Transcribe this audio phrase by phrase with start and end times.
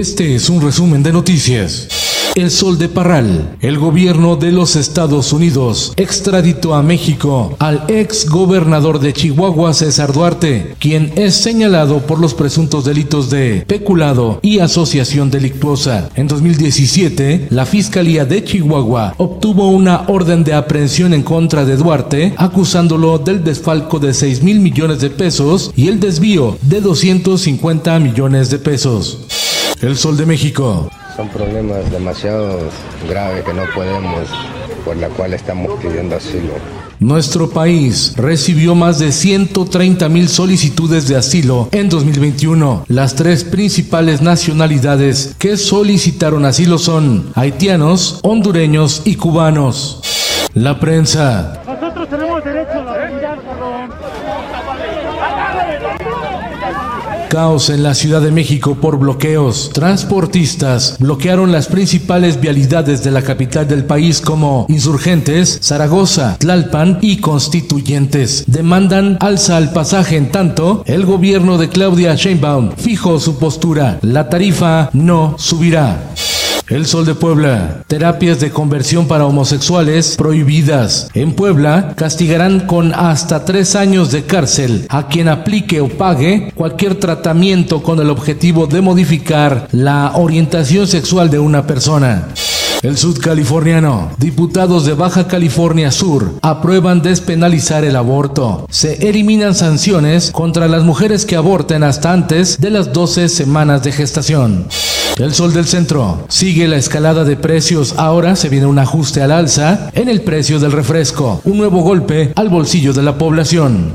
[0.00, 1.86] Este es un resumen de noticias.
[2.34, 3.58] El Sol de Parral.
[3.60, 10.14] El gobierno de los Estados Unidos extraditó a México al ex gobernador de Chihuahua, César
[10.14, 16.08] Duarte, quien es señalado por los presuntos delitos de peculado y asociación delictuosa.
[16.14, 22.32] En 2017, la Fiscalía de Chihuahua obtuvo una orden de aprehensión en contra de Duarte,
[22.38, 28.48] acusándolo del desfalco de 6 mil millones de pesos y el desvío de 250 millones
[28.48, 29.26] de pesos.
[29.82, 30.90] El Sol de México.
[31.16, 32.58] Son problemas demasiado
[33.08, 34.28] graves que no podemos,
[34.84, 36.52] por la cual estamos pidiendo asilo.
[36.98, 42.84] Nuestro país recibió más de 130 mil solicitudes de asilo en 2021.
[42.88, 50.02] Las tres principales nacionalidades que solicitaron asilo son haitianos, hondureños y cubanos.
[50.52, 51.59] La prensa.
[57.30, 59.70] Caos en la Ciudad de México por bloqueos.
[59.72, 67.18] Transportistas bloquearon las principales vialidades de la capital del país como Insurgentes, Zaragoza, Tlalpan y
[67.18, 68.42] Constituyentes.
[68.48, 74.00] Demandan alza al pasaje en tanto el gobierno de Claudia Sheinbaum fijó su postura.
[74.02, 76.09] La tarifa no subirá.
[76.70, 77.82] El Sol de Puebla.
[77.88, 81.10] Terapias de conversión para homosexuales prohibidas.
[81.14, 86.94] En Puebla castigarán con hasta tres años de cárcel a quien aplique o pague cualquier
[86.94, 92.28] tratamiento con el objetivo de modificar la orientación sexual de una persona.
[92.82, 94.10] El sudcaliforniano.
[94.16, 98.66] Diputados de Baja California Sur aprueban despenalizar el aborto.
[98.70, 103.92] Se eliminan sanciones contra las mujeres que aborten hasta antes de las 12 semanas de
[103.92, 104.66] gestación.
[105.18, 106.24] El sol del centro.
[106.28, 107.94] Sigue la escalada de precios.
[107.98, 111.42] Ahora se viene un ajuste al alza en el precio del refresco.
[111.44, 113.92] Un nuevo golpe al bolsillo de la población.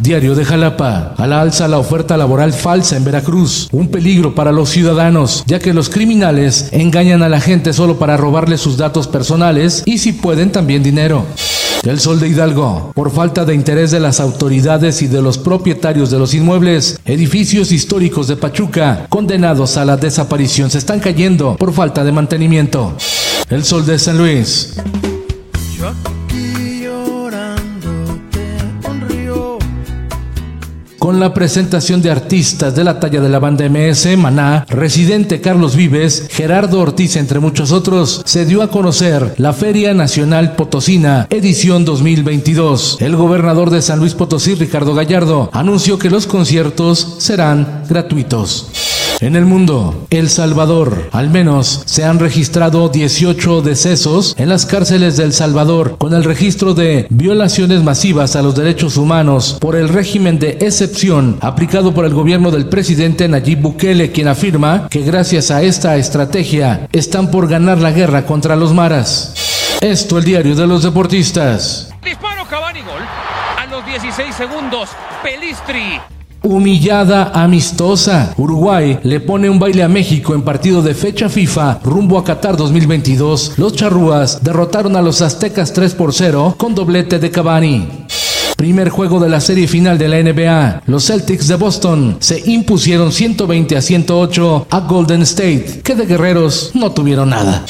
[0.00, 1.14] Diario de Jalapa.
[1.16, 3.68] A la alza la oferta laboral falsa en Veracruz.
[3.70, 8.16] Un peligro para los ciudadanos, ya que los criminales engañan a la gente solo para
[8.16, 11.26] robarle sus datos personales y si pueden también dinero.
[11.82, 12.92] El Sol de Hidalgo.
[12.94, 17.72] Por falta de interés de las autoridades y de los propietarios de los inmuebles, edificios
[17.72, 22.94] históricos de Pachuca, condenados a la desaparición, se están cayendo por falta de mantenimiento.
[23.48, 24.74] El Sol de San Luis.
[31.20, 36.26] La presentación de artistas de la talla de la banda MS, Maná, Residente Carlos Vives,
[36.30, 42.96] Gerardo Ortiz, entre muchos otros, se dio a conocer la Feria Nacional Potosina, edición 2022.
[43.00, 48.89] El gobernador de San Luis Potosí, Ricardo Gallardo, anunció que los conciertos serán gratuitos.
[49.20, 55.18] En el mundo, El Salvador, al menos se han registrado 18 decesos en las cárceles
[55.18, 59.90] de El Salvador con el registro de violaciones masivas a los derechos humanos por el
[59.90, 65.50] régimen de excepción aplicado por el gobierno del presidente Nayib Bukele, quien afirma que gracias
[65.50, 69.34] a esta estrategia están por ganar la guerra contra los maras.
[69.82, 71.92] Esto el diario de los deportistas.
[72.02, 73.02] Disparo Cavani gol.
[73.58, 74.88] A los 16 segundos,
[75.22, 76.00] Pelistri
[76.42, 78.32] Humillada amistosa.
[78.38, 82.56] Uruguay le pone un baile a México en partido de fecha FIFA rumbo a Qatar
[82.56, 83.58] 2022.
[83.58, 87.86] Los charrúas derrotaron a los aztecas 3 por 0 con doblete de Cavani.
[88.56, 90.82] Primer juego de la serie final de la NBA.
[90.86, 96.70] Los Celtics de Boston se impusieron 120 a 108 a Golden State, que de guerreros
[96.74, 97.64] no tuvieron nada.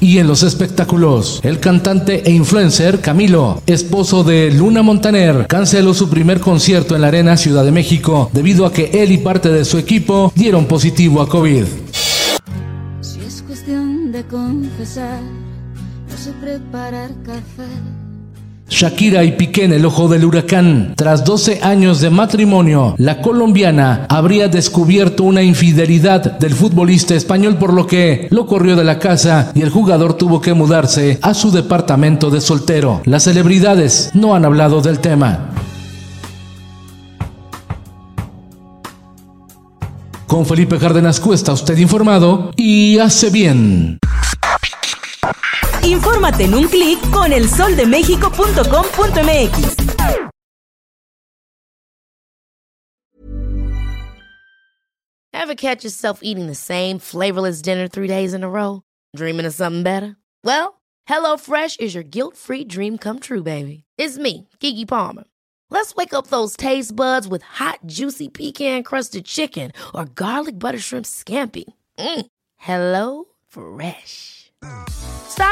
[0.00, 6.10] Y en los espectáculos, el cantante e influencer Camilo, esposo de Luna Montaner, canceló su
[6.10, 9.64] primer concierto en la Arena Ciudad de México debido a que él y parte de
[9.64, 11.64] su equipo dieron positivo a COVID.
[13.00, 18.05] Si es cuestión de confesar, no sé preparar café.
[18.68, 20.94] Shakira y Piqué en el ojo del huracán.
[20.96, 27.72] Tras 12 años de matrimonio, la colombiana habría descubierto una infidelidad del futbolista español por
[27.72, 31.52] lo que lo corrió de la casa y el jugador tuvo que mudarse a su
[31.52, 33.02] departamento de soltero.
[33.04, 35.50] Las celebridades no han hablado del tema.
[40.26, 43.98] Con Felipe Cárdenas Cuesta, usted informado y hace bien.
[45.86, 49.76] Infórmate en un clic con elsoldemexico.com.mx.
[55.32, 58.82] Ever catch yourself eating the same flavorless dinner three days in a row?
[59.14, 60.16] Dreaming of something better?
[60.42, 63.84] Well, HelloFresh is your guilt-free dream come true, baby.
[63.96, 65.22] It's me, Kiki Palmer.
[65.70, 71.06] Let's wake up those taste buds with hot, juicy pecan-crusted chicken or garlic butter shrimp
[71.06, 71.64] scampi.
[71.98, 72.26] Mm.
[72.56, 74.50] Hello Fresh.